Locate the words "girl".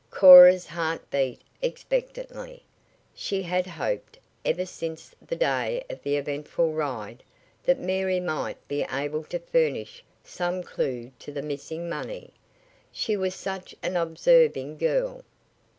14.79-15.23